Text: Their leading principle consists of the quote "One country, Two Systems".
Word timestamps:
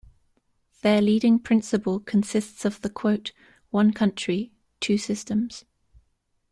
Their 0.81 0.99
leading 0.99 1.37
principle 1.37 1.99
consists 1.99 2.65
of 2.65 2.81
the 2.81 2.89
quote 2.89 3.33
"One 3.69 3.93
country, 3.93 4.51
Two 4.79 4.97
Systems". 4.97 5.63